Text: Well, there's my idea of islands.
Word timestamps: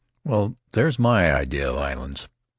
Well, 0.23 0.55
there's 0.71 0.97
my 0.97 1.31
idea 1.31 1.69
of 1.69 1.77
islands. 1.77 2.27